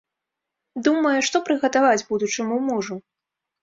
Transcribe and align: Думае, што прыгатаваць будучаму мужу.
Думае, 0.87 1.13
што 1.29 1.43
прыгатаваць 1.51 2.07
будучаму 2.11 2.55
мужу. 2.75 2.95